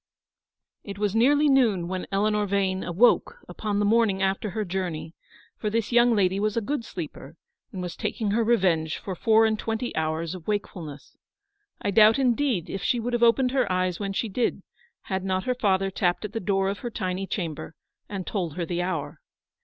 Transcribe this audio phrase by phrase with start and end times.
[0.83, 5.13] It was nearly noon when Eleanor Vane awoke upon the morning after her journey;
[5.59, 7.37] for this young lady was a good sleeper,
[7.71, 11.17] and was taking her revenge for four and twenty hours of wake fulness.
[11.83, 14.63] I doubt, indeed, if she would have opened her eyes when she did,
[15.03, 17.75] had not her father tapped at the door of her tiny chamber
[18.09, 19.21] and told her the hour.